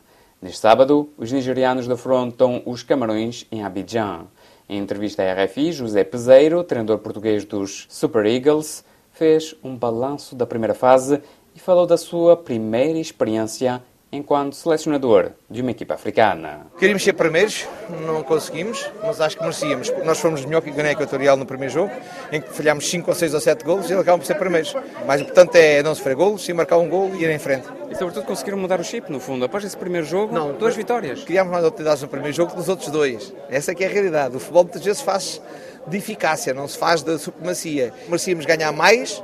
Neste 0.41 0.59
sábado, 0.59 1.11
os 1.17 1.31
nigerianos 1.31 1.87
defrontam 1.87 2.63
os 2.67 2.83
Camarões 2.83 3.47
em 3.53 3.63
Abidjan. 3.63 4.27
Em 4.69 4.79
entrevista 4.79 5.23
à 5.23 5.45
RFI, 5.45 5.71
José 5.71 6.03
Peseiro, 6.03 6.65
treinador 6.65 6.99
português 6.99 7.45
dos 7.45 7.87
Super 7.89 8.27
Eagles, 8.27 8.85
fez 9.13 9.55
um 9.63 9.77
balanço 9.77 10.35
da 10.35 10.47
primeira 10.47 10.75
fase 10.75 11.23
e 11.55 11.61
falou 11.61 11.87
da 11.87 11.97
sua 11.97 12.37
primeira 12.37 12.99
experiência 12.99 13.83
enquanto 14.13 14.55
selecionador 14.55 15.31
de 15.49 15.63
uma 15.63 15.71
equipa 15.71 15.95
africana. 15.95 16.67
Queríamos 16.79 17.03
ser 17.03 17.15
primeiros, 17.15 17.67
não 18.07 18.23
conseguimos, 18.23 18.91
mas 19.03 19.23
acho 19.23 19.39
que 19.39 19.43
merecíamos. 19.43 19.91
Nós 20.05 20.21
fomos 20.21 20.45
melhor 20.45 20.61
que 20.61 20.71
Guiné 20.71 20.93
Equatorial 20.93 21.35
no 21.35 21.47
primeiro 21.47 21.73
jogo, 21.73 21.91
em 22.31 22.39
que 22.39 22.53
falhámos 22.53 22.87
5 22.91 23.11
ou 23.11 23.15
6 23.15 23.33
ou 23.33 23.41
7 23.41 23.65
golos 23.65 23.89
e 23.89 23.95
acabamos 23.95 24.27
por 24.27 24.33
ser 24.33 24.39
primeiros. 24.39 24.75
O 24.75 25.07
mais 25.07 25.23
importante 25.23 25.57
é 25.57 25.83
não 25.83 25.95
sofrer 25.95 26.15
golos, 26.15 26.45
sim 26.45 26.53
marcar 26.53 26.77
um 26.77 26.91
gol 26.91 27.11
e 27.15 27.25
ir 27.25 27.31
em 27.31 27.39
frente. 27.39 27.67
E 27.91 27.95
sobretudo 27.95 28.27
conseguiram 28.27 28.59
mudar 28.59 28.79
o 28.81 28.85
chip, 28.85 29.11
no 29.11 29.19
fundo. 29.19 29.47
Após 29.47 29.65
esse 29.65 29.77
primeiro 29.77 30.07
jogo, 30.07 30.35
não, 30.35 30.53
duas 30.53 30.77
vitórias. 30.77 31.25
Criámos 31.25 31.51
mais 31.51 31.65
oportunidades 31.65 32.03
no 32.03 32.09
primeiro 32.09 32.37
jogo 32.37 32.51
que 32.51 32.59
nos 32.59 32.69
outros 32.69 32.91
dois. 32.91 33.33
Essa 33.49 33.73
é 33.73 33.75
que 33.75 33.83
é 33.83 33.87
a 33.87 33.91
realidade. 33.91 34.37
O 34.37 34.41
futebol 34.41 34.65
muitas 34.65 34.85
vezes 34.85 35.01
faz 35.01 35.41
de 35.87 35.97
eficácia, 35.97 36.53
não 36.53 36.69
se 36.69 36.77
faz 36.77 37.03
de 37.03 37.19
supremacia. 37.19 37.95
Merecíamos 38.07 38.45
ganhar 38.45 38.73
mais, 38.73 39.23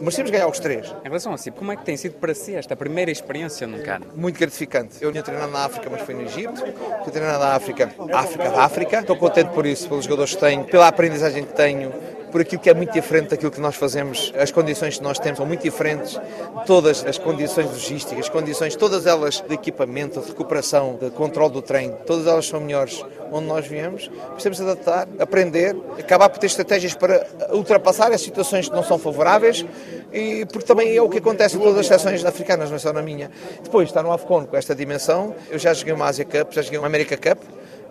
merecíamos 0.00 0.30
ganhar 0.30 0.48
os 0.48 0.58
três. 0.58 0.86
Em 1.04 1.08
relação 1.08 1.32
a 1.32 1.38
si, 1.38 1.50
como 1.50 1.72
é 1.72 1.76
que 1.76 1.84
tem 1.84 1.96
sido 1.96 2.14
para 2.14 2.34
si 2.34 2.54
esta 2.54 2.76
primeira 2.76 3.10
experiência 3.10 3.66
no 3.66 3.82
CAN? 3.82 4.00
Muito 4.14 4.38
gratificante. 4.38 4.96
Eu 5.00 5.10
tinha 5.10 5.22
treinado 5.22 5.52
na 5.52 5.64
África, 5.64 5.88
mas 5.90 6.02
foi 6.02 6.14
no 6.14 6.22
Egito. 6.22 6.60
Fui 7.02 7.12
treinado 7.12 7.38
na 7.38 7.54
África, 7.54 7.92
África 8.12 8.50
da 8.50 8.64
África. 8.64 9.00
Estou 9.00 9.16
contente 9.16 9.50
por 9.50 9.66
isso, 9.66 9.88
pelos 9.88 10.04
jogadores 10.04 10.34
que 10.34 10.40
tenho, 10.40 10.64
pela 10.64 10.88
aprendizagem 10.88 11.44
que 11.44 11.52
tenho, 11.54 11.92
por 12.30 12.40
aquilo 12.40 12.60
que 12.60 12.70
é 12.70 12.74
muito 12.74 12.92
diferente 12.92 13.30
daquilo 13.30 13.50
que 13.50 13.60
nós 13.60 13.76
fazemos. 13.76 14.32
As 14.36 14.50
condições 14.50 14.98
que 14.98 15.02
nós 15.02 15.18
temos 15.18 15.38
são 15.38 15.46
muito 15.46 15.62
diferentes. 15.62 16.18
Todas 16.66 17.04
as 17.04 17.18
condições 17.18 17.66
logísticas, 17.66 18.26
as 18.26 18.28
condições, 18.28 18.76
todas 18.76 19.06
elas 19.06 19.40
de 19.40 19.54
equipamento, 19.54 20.20
de 20.20 20.28
recuperação, 20.28 20.98
de 21.00 21.10
controle 21.10 21.52
do 21.52 21.62
treino, 21.62 21.96
todas 22.06 22.26
elas 22.26 22.46
são 22.46 22.60
melhores 22.60 23.04
onde 23.32 23.46
nós 23.46 23.66
viemos. 23.66 24.10
Precisamos 24.32 24.60
adaptar, 24.60 25.08
aprender, 25.18 25.76
acabar 25.98 26.28
por 26.28 26.38
ter 26.38 26.46
estratégias 26.46 26.94
para 26.94 27.26
ultrapassar 27.52 28.12
as 28.12 28.20
situações 28.20 28.68
que 28.68 28.74
não 28.74 28.82
são 28.82 28.98
favoráveis 28.98 29.64
e 30.12 30.46
porque 30.46 30.66
também 30.66 30.96
é 30.96 31.02
o 31.02 31.08
que 31.08 31.18
acontece 31.18 31.56
em 31.56 31.60
todas 31.60 31.78
as 31.78 31.86
seleções 31.86 32.24
africanas, 32.24 32.70
não 32.70 32.76
é 32.76 32.78
só 32.78 32.92
na 32.92 33.02
minha. 33.02 33.30
Depois, 33.62 33.88
está 33.88 34.02
no 34.02 34.12
AFCON 34.12 34.46
com 34.46 34.56
esta 34.56 34.74
dimensão, 34.74 35.34
eu 35.50 35.58
já 35.58 35.72
joguei 35.74 35.92
uma 35.92 36.06
Asia 36.06 36.24
Cup, 36.24 36.52
já 36.52 36.62
joguei 36.62 36.78
uma 36.78 36.86
América 36.86 37.16
Cup, 37.16 37.42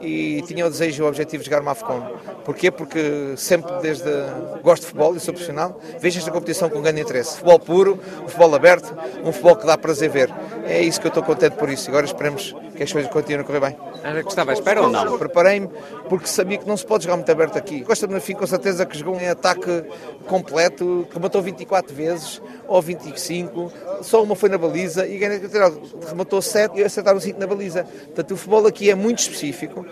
e 0.01 0.41
tinha 0.43 0.65
o 0.65 0.69
desejo 0.69 1.03
e 1.03 1.05
o 1.05 1.07
objetivo 1.07 1.43
de 1.43 1.49
jogar 1.49 1.61
uma 1.61 1.71
AFCON. 1.71 2.17
Porquê? 2.43 2.69
Porque 2.69 3.33
sempre 3.37 3.71
desde 3.81 4.09
gosto 4.61 4.81
de 4.81 4.87
futebol 4.87 5.15
e 5.15 5.19
sou 5.19 5.33
profissional, 5.33 5.79
vejo 5.99 6.19
esta 6.19 6.31
competição 6.31 6.69
com 6.69 6.81
grande 6.81 7.01
interesse. 7.01 7.31
Futebol 7.37 7.59
puro, 7.59 7.99
um 8.23 8.27
futebol 8.27 8.55
aberto, 8.55 8.95
um 9.23 9.31
futebol 9.31 9.55
que 9.55 9.65
dá 9.65 9.77
prazer 9.77 10.09
ver. 10.09 10.31
É 10.65 10.81
isso 10.81 10.99
que 10.99 11.07
eu 11.07 11.09
estou 11.09 11.23
contente 11.23 11.55
por 11.55 11.69
isso. 11.69 11.89
Agora 11.89 12.05
esperemos 12.05 12.55
que 12.75 12.83
as 12.83 12.91
coisas 12.91 13.11
continuem 13.11 13.41
a 13.41 13.43
correr 13.43 13.59
bem. 13.59 13.77
Era 14.03 14.21
que 14.21 14.29
estava 14.29 14.51
à 14.51 14.53
espera 14.53 14.81
ou 14.81 14.89
não? 14.89 15.17
Preparei-me 15.17 15.69
porque 16.09 16.27
sabia 16.27 16.57
que 16.57 16.67
não 16.67 16.77
se 16.77 16.85
pode 16.85 17.05
jogar 17.05 17.15
muito 17.15 17.31
aberto 17.31 17.57
aqui. 17.57 17.81
Gosta-me 17.81 18.13
no 18.13 18.21
fim 18.21 18.33
com 18.33 18.45
certeza 18.45 18.85
que 18.85 18.97
jogou 18.97 19.19
em 19.19 19.27
ataque 19.27 19.83
completo, 20.27 21.07
rematou 21.11 21.41
24 21.41 21.93
vezes 21.93 22.41
ou 22.67 22.81
25, 22.81 23.71
só 24.01 24.21
uma 24.21 24.35
foi 24.35 24.49
na 24.49 24.57
baliza 24.57 25.07
e 25.07 25.17
rematou 26.07 26.41
7 26.41 26.79
e 26.79 26.83
acertaram 26.83 27.19
5 27.19 27.39
na 27.39 27.47
baliza. 27.47 27.83
Portanto, 27.83 28.31
o 28.31 28.37
futebol 28.37 28.67
aqui 28.67 28.89
é 28.89 28.95
muito 28.95 29.19
específico 29.19 29.85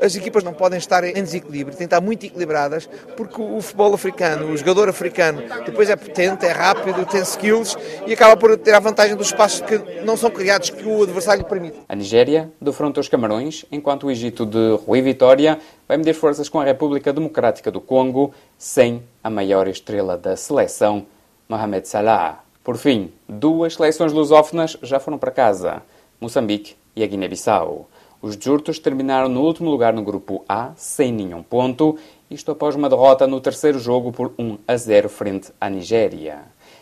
as 0.00 0.14
equipas 0.14 0.42
não 0.42 0.52
podem 0.52 0.78
estar 0.78 1.04
em 1.04 1.12
desequilíbrio, 1.12 1.76
têm 1.76 1.86
que 1.86 1.94
estar 1.94 2.00
muito 2.00 2.24
equilibradas, 2.24 2.88
porque 3.16 3.40
o 3.40 3.60
futebol 3.60 3.94
africano, 3.94 4.50
o 4.50 4.56
jogador 4.56 4.88
africano, 4.88 5.42
depois 5.64 5.90
é 5.90 5.96
potente, 5.96 6.46
é 6.46 6.52
rápido, 6.52 7.04
tem 7.06 7.22
skills 7.22 7.76
e 8.06 8.12
acaba 8.12 8.36
por 8.36 8.56
ter 8.56 8.74
a 8.74 8.80
vantagem 8.80 9.16
dos 9.16 9.28
espaços 9.28 9.60
que 9.60 9.78
não 10.04 10.16
são 10.16 10.30
criados, 10.30 10.70
que 10.70 10.86
o 10.86 11.02
adversário 11.02 11.44
permite. 11.44 11.78
A 11.88 11.94
Nigéria 11.94 12.50
defronta 12.60 13.00
os 13.00 13.08
Camarões, 13.08 13.64
enquanto 13.70 14.06
o 14.06 14.10
Egito 14.10 14.46
de 14.46 14.76
Rui 14.86 15.02
Vitória 15.02 15.58
vai 15.86 15.96
medir 15.96 16.14
forças 16.14 16.48
com 16.48 16.60
a 16.60 16.64
República 16.64 17.12
Democrática 17.12 17.70
do 17.70 17.80
Congo, 17.80 18.32
sem 18.56 19.02
a 19.22 19.28
maior 19.28 19.68
estrela 19.68 20.16
da 20.16 20.36
seleção, 20.36 21.06
Mohamed 21.48 21.88
Salah. 21.88 22.44
Por 22.62 22.76
fim, 22.76 23.12
duas 23.28 23.74
seleções 23.74 24.12
lusófonas 24.12 24.76
já 24.82 25.00
foram 25.00 25.18
para 25.18 25.30
casa, 25.30 25.82
Moçambique 26.20 26.76
e 26.94 27.02
a 27.02 27.06
Guiné-Bissau. 27.06 27.88
Os 28.22 28.36
Jurtos 28.38 28.78
terminaram 28.78 29.30
no 29.30 29.40
último 29.40 29.70
lugar 29.70 29.94
no 29.94 30.02
grupo 30.02 30.44
A, 30.46 30.72
sem 30.76 31.10
nenhum 31.10 31.42
ponto, 31.42 31.96
isto 32.30 32.52
após 32.52 32.74
uma 32.74 32.90
derrota 32.90 33.26
no 33.26 33.40
terceiro 33.40 33.78
jogo 33.78 34.12
por 34.12 34.34
1 34.38 34.58
a 34.68 34.76
0 34.76 35.08
frente 35.08 35.50
à 35.58 35.70
Nigéria. 35.70 36.40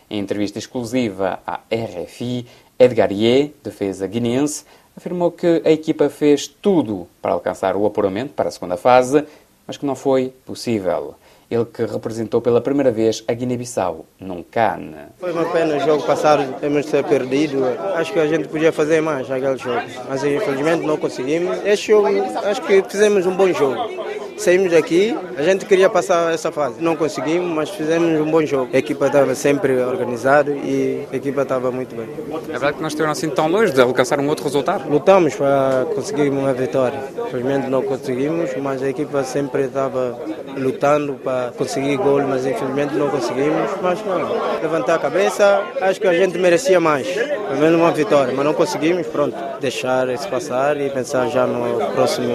Em 0.09 0.19
entrevista 0.19 0.59
exclusiva 0.59 1.39
à 1.47 1.61
RFI, 1.71 2.45
Edgar 2.77 3.09
Ye, 3.13 3.53
defesa 3.63 4.05
guineense, 4.05 4.65
afirmou 4.97 5.31
que 5.31 5.61
a 5.63 5.71
equipa 5.71 6.09
fez 6.09 6.45
tudo 6.45 7.07
para 7.21 7.31
alcançar 7.31 7.77
o 7.77 7.85
apuramento 7.85 8.33
para 8.33 8.49
a 8.49 8.51
segunda 8.51 8.75
fase, 8.75 9.23
mas 9.65 9.77
que 9.77 9.85
não 9.85 9.95
foi 9.95 10.33
possível 10.45 11.15
ele 11.49 11.65
que 11.65 11.83
representou 11.85 12.41
pela 12.41 12.61
primeira 12.61 12.91
vez 12.91 13.23
a 13.27 13.33
Guiné-Bissau 13.33 14.05
num 14.19 14.43
CAN. 14.43 15.09
Foi 15.17 15.31
uma 15.31 15.45
pena 15.45 15.77
o 15.77 15.79
jogo 15.79 16.03
passado, 16.03 16.59
temos 16.59 16.85
de 16.85 16.91
ser 16.91 17.03
perdido. 17.03 17.63
Acho 17.95 18.13
que 18.13 18.19
a 18.19 18.27
gente 18.27 18.47
podia 18.47 18.71
fazer 18.71 19.01
mais 19.01 19.27
naquele 19.27 19.57
jogo, 19.57 19.81
mas 20.07 20.23
infelizmente 20.23 20.85
não 20.85 20.97
conseguimos. 20.97 21.57
Este 21.65 21.87
jogo, 21.87 22.07
acho 22.45 22.61
que 22.61 22.83
fizemos 22.83 23.25
um 23.25 23.35
bom 23.35 23.51
jogo 23.51 24.08
saímos 24.41 24.71
daqui, 24.71 25.15
a 25.37 25.43
gente 25.43 25.65
queria 25.65 25.89
passar 25.89 26.33
essa 26.33 26.51
fase. 26.51 26.75
Não 26.79 26.95
conseguimos, 26.95 27.51
mas 27.53 27.69
fizemos 27.69 28.19
um 28.21 28.31
bom 28.31 28.45
jogo. 28.45 28.69
A 28.73 28.77
equipa 28.77 29.07
estava 29.07 29.35
sempre 29.35 29.77
organizada 29.81 30.51
e 30.51 31.05
a 31.11 31.15
equipa 31.15 31.41
estava 31.41 31.71
muito 31.71 31.95
bem. 31.95 32.07
É 32.47 32.51
verdade 32.51 32.73
que 32.73 32.81
nós 32.81 32.93
estivemos 32.93 33.17
assim 33.17 33.29
tão 33.29 33.47
longe 33.47 33.73
de 33.73 33.81
alcançar 33.81 34.19
um 34.19 34.27
outro 34.27 34.45
resultado? 34.45 34.89
Lutamos 34.89 35.35
para 35.35 35.85
conseguir 35.93 36.29
uma 36.29 36.53
vitória. 36.53 36.99
Infelizmente 37.27 37.67
não 37.67 37.81
conseguimos, 37.81 38.49
mas 38.57 38.81
a 38.81 38.89
equipa 38.89 39.23
sempre 39.23 39.63
estava 39.63 40.17
lutando 40.57 41.13
para 41.13 41.51
conseguir 41.57 41.97
gol, 41.97 42.21
mas 42.23 42.45
infelizmente 42.45 42.95
não 42.95 43.09
conseguimos. 43.09 43.69
Mas 43.81 43.99
não, 44.05 44.61
levantar 44.61 44.95
a 44.95 44.99
cabeça, 44.99 45.63
acho 45.81 45.99
que 45.99 46.07
a 46.07 46.13
gente 46.13 46.37
merecia 46.37 46.79
mais. 46.79 47.07
Pelo 47.07 47.59
menos 47.59 47.79
uma 47.79 47.91
vitória, 47.91 48.33
mas 48.35 48.45
não 48.45 48.53
conseguimos, 48.53 49.07
pronto, 49.07 49.35
deixar 49.59 50.07
isso 50.09 50.27
passar 50.29 50.79
e 50.79 50.89
pensar 50.89 51.27
já 51.27 51.45
no 51.45 51.93
próximo 51.93 52.33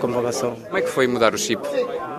convocação. 0.00 0.56
Como 0.66 0.78
é 0.78 0.82
que 0.82 0.90
foi 0.90 1.06
mudar 1.06 1.34
os 1.34 1.45
chip, 1.46 1.62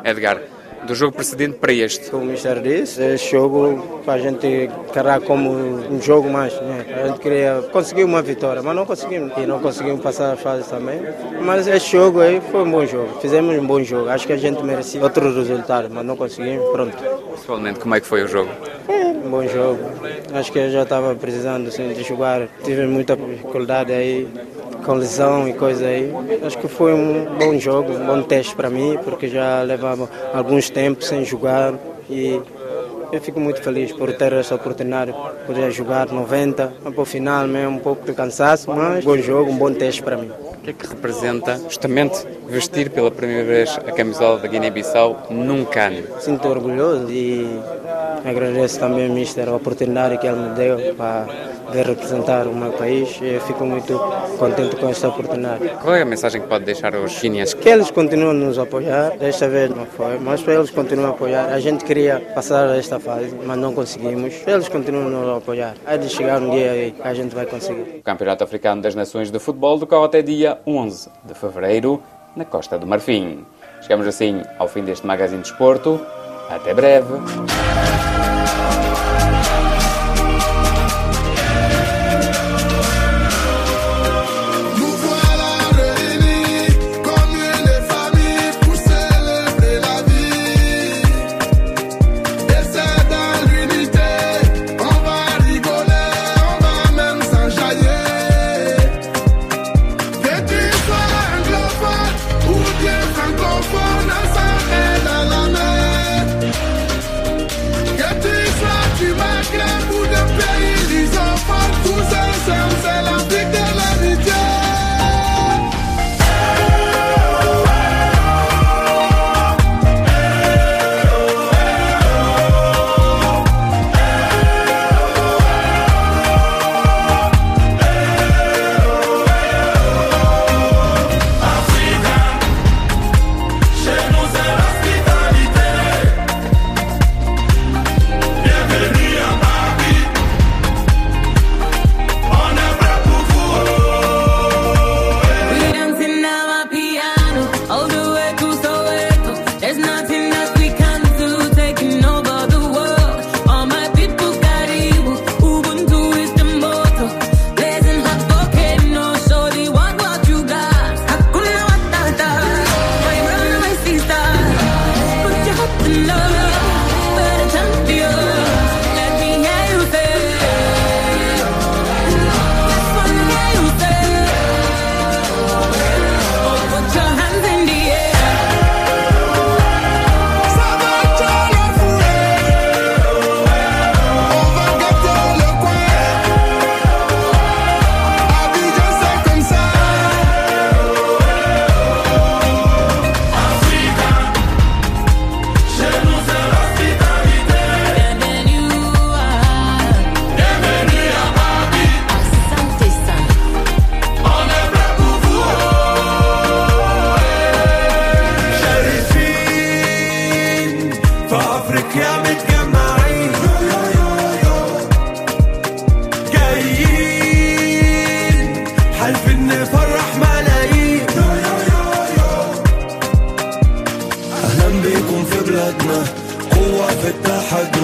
Edgar, 0.05 0.41
do 0.85 0.95
jogo 0.95 1.11
precedente 1.11 1.57
para 1.57 1.73
este? 1.73 2.09
Como 2.09 2.23
o 2.23 2.27
Mister 2.27 2.61
disse, 2.61 3.01
este 3.03 3.31
jogo 3.31 3.99
para 4.05 4.13
a 4.13 4.17
gente 4.17 4.47
encarar 4.89 5.19
como 5.19 5.49
um 5.49 6.01
jogo 6.01 6.29
mais. 6.29 6.53
Né? 6.61 6.85
A 6.95 7.07
gente 7.07 7.19
queria 7.19 7.61
conseguir 7.73 8.05
uma 8.05 8.21
vitória, 8.21 8.61
mas 8.61 8.73
não 8.73 8.85
conseguimos. 8.85 9.33
E 9.37 9.45
não 9.45 9.59
conseguimos 9.59 10.01
passar 10.01 10.31
a 10.33 10.37
fase 10.37 10.69
também. 10.69 11.01
Mas 11.43 11.67
este 11.67 11.91
jogo 11.97 12.21
aí 12.21 12.41
foi 12.51 12.63
um 12.63 12.71
bom 12.71 12.85
jogo. 12.85 13.19
Fizemos 13.19 13.57
um 13.57 13.65
bom 13.65 13.83
jogo. 13.83 14.09
Acho 14.09 14.25
que 14.25 14.33
a 14.33 14.37
gente 14.37 14.63
merecia 14.63 15.03
outro 15.03 15.33
resultado, 15.33 15.89
mas 15.91 16.05
não 16.05 16.15
conseguimos. 16.15 16.69
Pronto. 16.69 16.97
Pessoalmente, 17.31 17.79
como 17.79 17.95
é 17.95 17.99
que 17.99 18.07
foi 18.07 18.23
o 18.23 18.27
jogo? 18.27 18.49
Um 19.25 19.29
bom 19.29 19.45
jogo. 19.45 19.79
Acho 20.33 20.51
que 20.51 20.59
eu 20.59 20.71
já 20.71 20.83
estava 20.83 21.13
precisando 21.15 21.67
assim, 21.67 21.91
de 21.91 22.03
jogar. 22.03 22.47
Tive 22.63 22.85
muita 22.85 23.17
dificuldade 23.17 23.91
aí 23.91 24.25
com 24.87 24.93
lesão 24.93 25.47
e 25.49 25.53
coisa 25.53 25.85
aí. 25.85 26.13
Acho 26.41 26.57
que 26.57 26.67
foi 26.69 26.93
um 26.93 27.25
bom 27.37 27.59
jogo, 27.59 27.91
um 27.91 28.05
bom 28.05 28.23
teste 28.23 28.55
para 28.55 28.69
mim, 28.69 28.97
porque 29.03 29.27
já 29.27 29.61
levava 29.61 30.09
alguns 30.33 30.69
tempos 30.69 31.07
sem 31.07 31.25
jogar 31.25 31.73
e 32.09 32.41
eu 33.11 33.21
fico 33.21 33.37
muito 33.39 33.61
feliz 33.61 33.91
por 33.91 34.13
ter 34.13 34.31
essa 34.31 34.55
oportunidade, 34.55 35.13
poder 35.45 35.71
jogar 35.71 36.07
90, 36.07 36.73
para 36.83 37.01
o 37.01 37.05
final 37.05 37.45
mesmo 37.47 37.75
um 37.75 37.79
pouco 37.79 38.05
de 38.05 38.13
cansaço, 38.13 38.69
mas 38.69 39.03
bom 39.03 39.17
jogo, 39.17 39.51
um 39.51 39.57
bom 39.57 39.73
teste 39.73 40.01
para 40.01 40.15
mim. 40.15 40.31
O 40.53 40.57
que 40.61 40.69
é 40.69 40.73
que 40.73 40.87
representa 40.87 41.57
justamente 41.69 42.25
vestir 42.47 42.89
pela 42.89 43.11
primeira 43.11 43.43
vez 43.43 43.77
a 43.77 43.91
camisola 43.91 44.39
da 44.39 44.47
Guiné-Bissau 44.47 45.27
num 45.29 45.65
cano? 45.65 46.03
Sinto 46.19 46.47
orgulhoso 46.47 47.09
e 47.09 47.59
agradeço 48.25 48.79
também 48.79 49.07
ao 49.07 49.13
Mister 49.13 49.47
a 49.49 49.55
oportunidade 49.55 50.17
que 50.17 50.27
ele 50.27 50.37
me 50.37 50.55
deu 50.55 50.95
para 50.95 51.27
representar 51.73 52.47
o 52.47 52.55
meu 52.55 52.71
país 52.73 53.19
e 53.21 53.39
fico 53.41 53.65
muito 53.65 53.93
contente 54.37 54.75
com 54.75 54.87
esta 54.89 55.09
oportunidade. 55.09 55.67
Qual 55.81 55.95
é 55.95 56.01
a 56.01 56.05
mensagem 56.05 56.41
que 56.41 56.47
pode 56.47 56.63
deixar 56.63 56.95
aos 56.95 57.19
guineenses? 57.19 57.53
Que 57.53 57.69
eles 57.69 57.91
continuam 57.91 58.31
a 58.31 58.33
nos 58.33 58.57
apoiar, 58.57 59.17
desta 59.17 59.49
vez 59.49 59.69
não 59.69 59.85
foi, 59.85 60.17
mas 60.19 60.41
para 60.41 60.55
eles 60.55 60.69
continuam 60.69 61.07
a 61.07 61.11
apoiar. 61.11 61.45
A 61.51 61.59
gente 61.59 61.83
queria 61.83 62.19
passar 62.33 62.75
esta 62.77 62.99
fase, 62.99 63.35
mas 63.45 63.57
não 63.57 63.73
conseguimos. 63.73 64.33
Eles 64.45 64.69
continuam 64.69 65.07
a 65.07 65.09
nos 65.09 65.37
apoiar. 65.37 65.75
Há 65.85 65.97
de 65.97 66.09
chegar 66.09 66.41
um 66.41 66.51
dia 66.51 66.71
aí 66.71 66.91
que 66.91 67.01
a 67.01 67.13
gente 67.13 67.35
vai 67.35 67.45
conseguir. 67.45 67.97
O 67.99 68.03
Campeonato 68.03 68.43
Africano 68.43 68.81
das 68.81 68.95
Nações 68.95 69.31
de 69.31 69.39
Futebol 69.39 69.79
decorre 69.79 70.05
até 70.05 70.21
dia 70.21 70.59
11 70.65 71.09
de 71.25 71.33
fevereiro, 71.33 72.01
na 72.35 72.45
Costa 72.45 72.77
do 72.77 72.85
Marfim. 72.85 73.45
Chegamos 73.81 74.07
assim 74.07 74.41
ao 74.59 74.67
fim 74.67 74.83
deste 74.83 75.05
Magazine 75.05 75.41
de 75.41 75.49
Esporto. 75.49 75.99
Até 76.49 76.73
breve. 76.73 77.13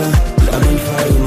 I'm 0.04 0.60
même 0.60 0.78
faille 0.78 1.23